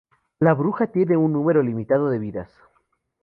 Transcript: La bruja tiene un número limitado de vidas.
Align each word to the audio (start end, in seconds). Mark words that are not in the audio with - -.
La 0.39 0.55
bruja 0.55 0.87
tiene 0.87 1.15
un 1.15 1.31
número 1.31 1.61
limitado 1.61 2.09
de 2.09 2.17
vidas. 2.17 2.49